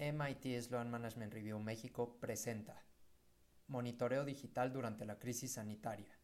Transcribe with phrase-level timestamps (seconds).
[0.00, 2.84] MIT Sloan Management Review México presenta
[3.66, 6.16] Monitoreo digital durante la crisis sanitaria.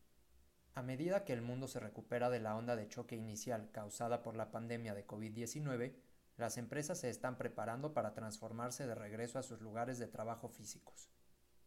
[0.75, 4.37] A medida que el mundo se recupera de la onda de choque inicial causada por
[4.37, 5.97] la pandemia de COVID-19,
[6.37, 11.11] las empresas se están preparando para transformarse de regreso a sus lugares de trabajo físicos.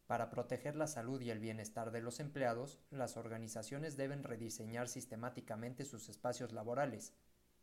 [0.06, 5.84] Para proteger la salud y el bienestar de los empleados, las organizaciones deben rediseñar sistemáticamente
[5.84, 7.12] sus espacios laborales.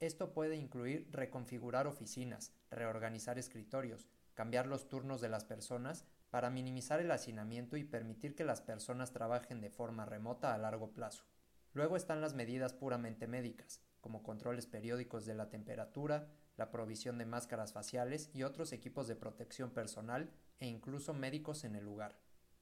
[0.01, 7.01] Esto puede incluir reconfigurar oficinas, reorganizar escritorios, cambiar los turnos de las personas para minimizar
[7.01, 11.25] el hacinamiento y permitir que las personas trabajen de forma remota a largo plazo.
[11.73, 17.27] Luego están las medidas puramente médicas, como controles periódicos de la temperatura, la provisión de
[17.27, 22.19] máscaras faciales y otros equipos de protección personal e incluso médicos en el lugar.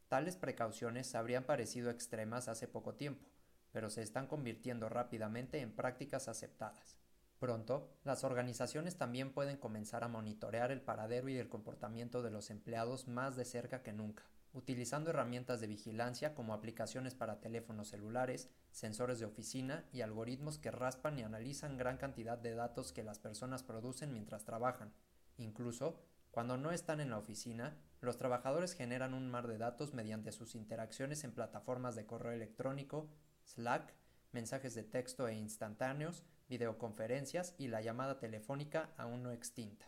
[0.08, 3.28] Tales precauciones habrían parecido extremas hace poco tiempo,
[3.70, 7.01] pero se están convirtiendo rápidamente en prácticas aceptadas.
[7.42, 12.50] Pronto, las organizaciones también pueden comenzar a monitorear el paradero y el comportamiento de los
[12.50, 18.48] empleados más de cerca que nunca, utilizando herramientas de vigilancia como aplicaciones para teléfonos celulares,
[18.70, 23.18] sensores de oficina y algoritmos que raspan y analizan gran cantidad de datos que las
[23.18, 24.92] personas producen mientras trabajan.
[25.36, 25.98] Incluso,
[26.30, 30.54] cuando no están en la oficina, los trabajadores generan un mar de datos mediante sus
[30.54, 33.08] interacciones en plataformas de correo electrónico,
[33.42, 33.96] Slack,
[34.30, 39.86] mensajes de texto e instantáneos, videoconferencias y la llamada telefónica aún no extinta.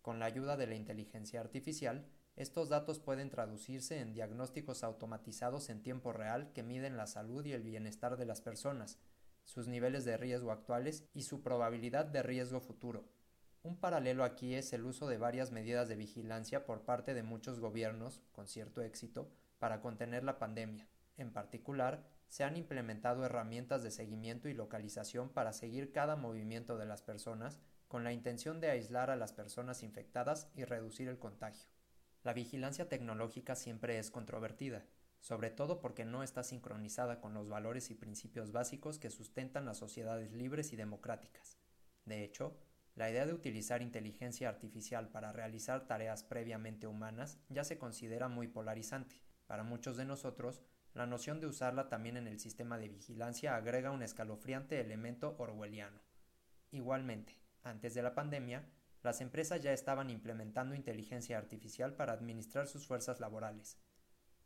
[0.00, 5.82] Con la ayuda de la inteligencia artificial, estos datos pueden traducirse en diagnósticos automatizados en
[5.82, 8.98] tiempo real que miden la salud y el bienestar de las personas,
[9.44, 13.04] sus niveles de riesgo actuales y su probabilidad de riesgo futuro.
[13.62, 17.60] Un paralelo aquí es el uso de varias medidas de vigilancia por parte de muchos
[17.60, 20.88] gobiernos, con cierto éxito, para contener la pandemia.
[21.18, 26.86] En particular, se han implementado herramientas de seguimiento y localización para seguir cada movimiento de
[26.86, 31.68] las personas con la intención de aislar a las personas infectadas y reducir el contagio.
[32.22, 34.84] La vigilancia tecnológica siempre es controvertida,
[35.20, 39.78] sobre todo porque no está sincronizada con los valores y principios básicos que sustentan las
[39.78, 41.58] sociedades libres y democráticas.
[42.04, 42.58] De hecho,
[42.94, 48.48] la idea de utilizar inteligencia artificial para realizar tareas previamente humanas ya se considera muy
[48.48, 49.22] polarizante.
[49.46, 50.60] Para muchos de nosotros,
[50.94, 56.00] la noción de usarla también en el sistema de vigilancia agrega un escalofriante elemento orwelliano.
[56.70, 58.64] Igualmente, antes de la pandemia,
[59.02, 63.78] las empresas ya estaban implementando inteligencia artificial para administrar sus fuerzas laborales.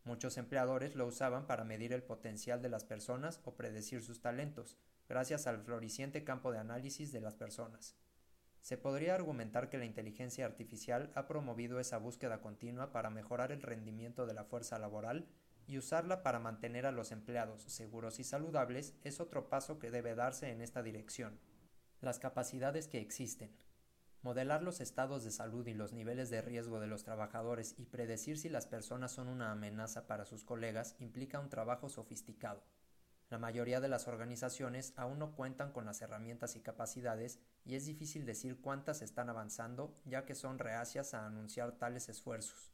[0.04, 4.76] Muchos empleadores lo usaban para medir el potencial de las personas o predecir sus talentos,
[5.08, 7.96] gracias al floreciente campo de análisis de las personas.
[8.60, 13.62] Se podría argumentar que la inteligencia artificial ha promovido esa búsqueda continua para mejorar el
[13.62, 15.28] rendimiento de la fuerza laboral
[15.72, 20.14] y usarla para mantener a los empleados seguros y saludables es otro paso que debe
[20.14, 21.40] darse en esta dirección.
[22.02, 23.56] Las capacidades que existen.
[24.20, 28.38] Modelar los estados de salud y los niveles de riesgo de los trabajadores y predecir
[28.38, 32.62] si las personas son una amenaza para sus colegas implica un trabajo sofisticado.
[33.30, 37.86] La mayoría de las organizaciones aún no cuentan con las herramientas y capacidades y es
[37.86, 42.72] difícil decir cuántas están avanzando ya que son reacias a anunciar tales esfuerzos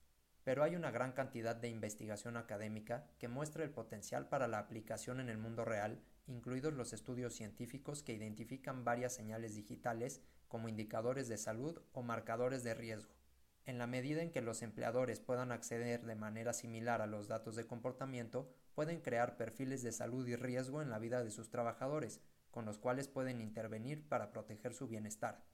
[0.49, 5.21] pero hay una gran cantidad de investigación académica que muestra el potencial para la aplicación
[5.21, 11.29] en el mundo real, incluidos los estudios científicos que identifican varias señales digitales como indicadores
[11.29, 13.13] de salud o marcadores de riesgo.
[13.67, 17.55] En la medida en que los empleadores puedan acceder de manera similar a los datos
[17.55, 22.23] de comportamiento, pueden crear perfiles de salud y riesgo en la vida de sus trabajadores,
[22.51, 25.45] con los cuales pueden intervenir para proteger su bienestar.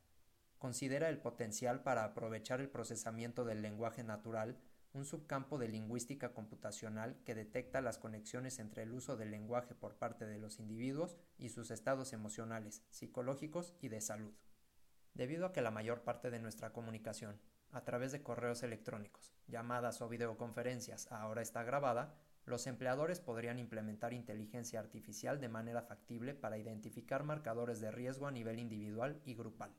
[0.58, 4.56] Considera el potencial para aprovechar el procesamiento del lenguaje natural
[4.94, 9.96] un subcampo de lingüística computacional que detecta las conexiones entre el uso del lenguaje por
[9.96, 14.32] parte de los individuos y sus estados emocionales, psicológicos y de salud.
[15.12, 17.40] Debido a que la mayor parte de nuestra comunicación,
[17.72, 24.12] a través de correos electrónicos, llamadas o videoconferencias, ahora está grabada, los empleadores podrían implementar
[24.12, 29.74] inteligencia artificial de manera factible para identificar marcadores de riesgo a nivel individual y grupal.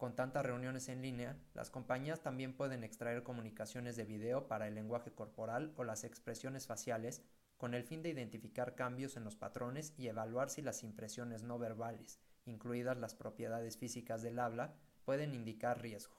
[0.00, 4.74] Con tantas reuniones en línea, las compañías también pueden extraer comunicaciones de video para el
[4.74, 7.22] lenguaje corporal o las expresiones faciales
[7.58, 11.58] con el fin de identificar cambios en los patrones y evaluar si las impresiones no
[11.58, 14.74] verbales, incluidas las propiedades físicas del habla,
[15.04, 16.16] pueden indicar riesgo.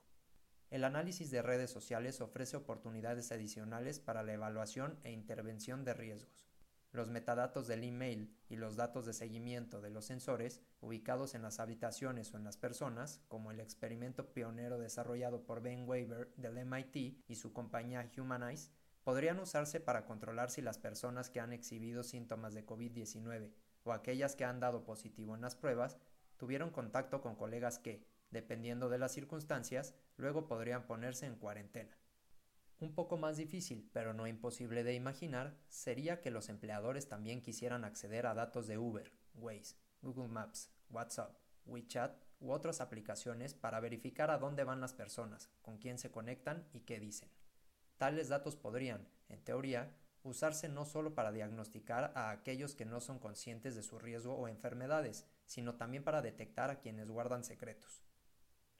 [0.70, 6.51] El análisis de redes sociales ofrece oportunidades adicionales para la evaluación e intervención de riesgos.
[6.92, 11.60] Los metadatos del email y los datos de seguimiento de los sensores ubicados en las
[11.60, 17.24] habitaciones o en las personas, como el experimento pionero desarrollado por Ben Weber del MIT
[17.28, 18.72] y su compañía Humanize,
[19.04, 23.52] podrían usarse para controlar si las personas que han exhibido síntomas de COVID-19
[23.84, 25.98] o aquellas que han dado positivo en las pruebas
[26.38, 32.01] tuvieron contacto con colegas que, dependiendo de las circunstancias, luego podrían ponerse en cuarentena.
[32.82, 37.86] Un poco más difícil, pero no imposible de imaginar, sería que los empleadores también quisieran
[37.86, 41.38] acceder a datos de Uber, Waze, Google Maps, WhatsApp,
[41.68, 46.68] WeChat u otras aplicaciones para verificar a dónde van las personas, con quién se conectan
[46.74, 47.30] y qué dicen.
[48.00, 53.20] Tales datos podrían, en teoría, usarse no solo para diagnosticar a aquellos que no son
[53.20, 58.02] conscientes de su riesgo o enfermedades, sino también para detectar a quienes guardan secretos.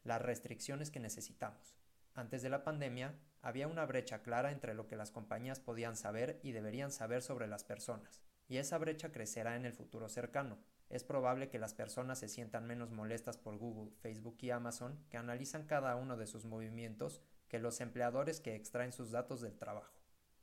[0.04, 1.76] Las restricciones que necesitamos.
[2.14, 6.40] Antes de la pandemia, había una brecha clara entre lo que las compañías podían saber
[6.44, 10.60] y deberían saber sobre las personas, y esa brecha crecerá en el futuro cercano.
[10.90, 15.18] Es probable que las personas se sientan menos molestas por Google, Facebook y Amazon, que
[15.18, 19.96] analizan cada uno de sus movimientos, que los empleadores que extraen sus datos del trabajo.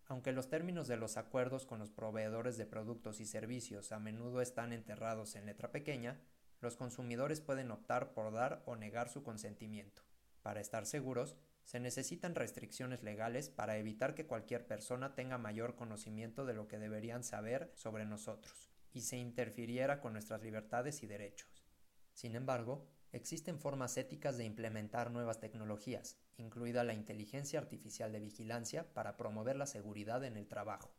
[0.07, 4.41] Aunque los términos de los acuerdos con los proveedores de productos y servicios a menudo
[4.41, 6.19] están enterrados en letra pequeña,
[6.61, 10.03] los consumidores pueden optar por dar o negar su consentimiento.
[10.43, 11.37] Para estar seguros,
[11.69, 16.79] se necesitan restricciones legales para evitar que cualquier persona tenga mayor conocimiento de lo que
[16.79, 21.67] deberían saber sobre nosotros y se interfiriera con nuestras libertades y derechos.
[22.15, 28.95] Sin embargo, existen formas éticas de implementar nuevas tecnologías, incluida la inteligencia artificial de vigilancia
[28.95, 30.95] para promover la seguridad en el trabajo.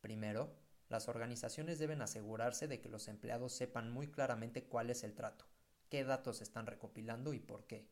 [0.00, 0.52] Primero,
[0.88, 5.44] las organizaciones deben asegurarse de que los empleados sepan muy claramente cuál es el trato,
[5.88, 7.88] qué datos están recopilando y por qué.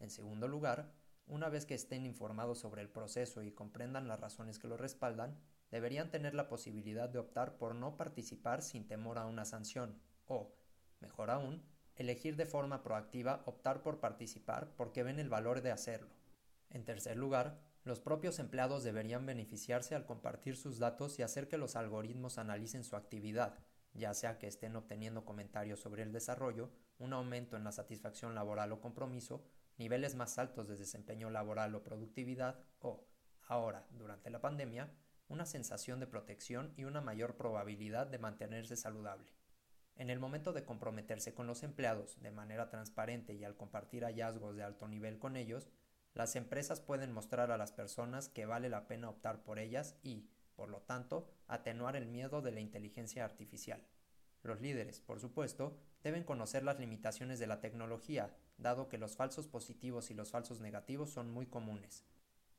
[0.00, 0.92] En segundo lugar,
[1.26, 5.38] una vez que estén informados sobre el proceso y comprendan las razones que lo respaldan,
[5.70, 10.54] deberían tener la posibilidad de optar por no participar sin temor a una sanción o,
[11.00, 11.62] mejor aún,
[11.96, 16.10] elegir de forma proactiva optar por participar porque ven el valor de hacerlo.
[16.70, 21.58] En tercer lugar, los propios empleados deberían beneficiarse al compartir sus datos y hacer que
[21.58, 23.58] los algoritmos analicen su actividad,
[23.92, 28.72] ya sea que estén obteniendo comentarios sobre el desarrollo, un aumento en la satisfacción laboral
[28.72, 29.44] o compromiso,
[29.82, 33.04] niveles más altos de desempeño laboral o productividad o,
[33.48, 34.88] ahora, durante la pandemia,
[35.26, 39.32] una sensación de protección y una mayor probabilidad de mantenerse saludable.
[39.96, 44.54] En el momento de comprometerse con los empleados de manera transparente y al compartir hallazgos
[44.54, 45.68] de alto nivel con ellos,
[46.14, 50.30] las empresas pueden mostrar a las personas que vale la pena optar por ellas y,
[50.54, 53.84] por lo tanto, atenuar el miedo de la inteligencia artificial.
[54.42, 59.46] Los líderes, por supuesto, deben conocer las limitaciones de la tecnología dado que los falsos
[59.46, 62.04] positivos y los falsos negativos son muy comunes.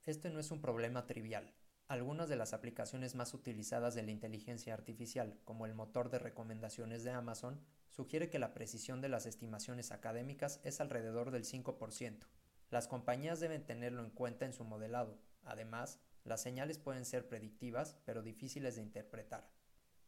[0.05, 1.53] Este no es un problema trivial.
[1.87, 7.03] Algunas de las aplicaciones más utilizadas de la inteligencia artificial, como el motor de recomendaciones
[7.03, 7.59] de Amazon,
[7.89, 12.25] sugiere que la precisión de las estimaciones académicas es alrededor del 5%.
[12.69, 15.19] Las compañías deben tenerlo en cuenta en su modelado.
[15.43, 19.47] Además, las señales pueden ser predictivas, pero difíciles de interpretar.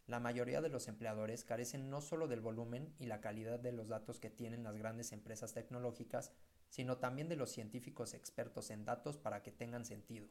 [0.08, 3.88] La mayoría de los empleadores carecen no solo del volumen y la calidad de los
[3.88, 6.32] datos que tienen las grandes empresas tecnológicas,
[6.70, 10.28] sino también de los científicos expertos en datos para que tengan sentido.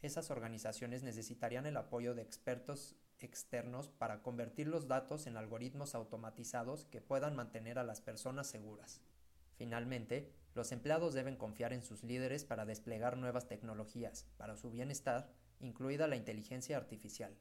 [0.00, 6.86] Esas organizaciones necesitarían el apoyo de expertos externos para convertir los datos en algoritmos automatizados
[6.86, 9.02] que puedan mantener a las personas seguras.
[9.56, 15.30] Finalmente, los empleados deben confiar en sus líderes para desplegar nuevas tecnologías, para su bienestar,
[15.60, 17.36] incluida la inteligencia artificial.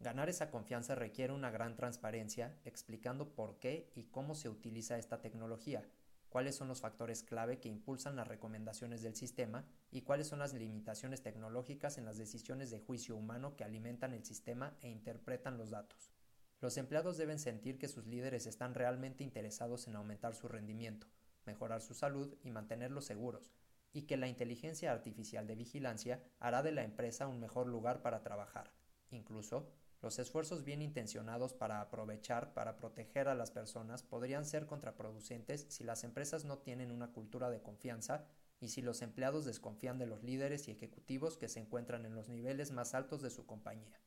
[0.00, 5.20] Ganar esa confianza requiere una gran transparencia explicando por qué y cómo se utiliza esta
[5.20, 5.88] tecnología,
[6.28, 10.52] cuáles son los factores clave que impulsan las recomendaciones del sistema y cuáles son las
[10.52, 15.70] limitaciones tecnológicas en las decisiones de juicio humano que alimentan el sistema e interpretan los
[15.70, 16.12] datos.
[16.60, 21.06] Los empleados deben sentir que sus líderes están realmente interesados en aumentar su rendimiento,
[21.46, 23.50] mejorar su salud y mantenerlos seguros,
[23.92, 28.22] y que la inteligencia artificial de vigilancia hará de la empresa un mejor lugar para
[28.22, 28.72] trabajar.
[29.10, 29.72] Incluso,
[30.02, 35.84] los esfuerzos bien intencionados para aprovechar, para proteger a las personas, podrían ser contraproducentes si
[35.84, 38.24] las empresas no tienen una cultura de confianza
[38.60, 42.28] y si los empleados desconfían de los líderes y ejecutivos que se encuentran en los
[42.28, 44.00] niveles más altos de su compañía.